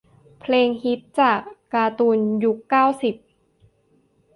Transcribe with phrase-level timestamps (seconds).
[0.39, 1.39] เพลงฮิต จาก
[1.73, 3.15] การ์ตูนยุค เก้าสิบ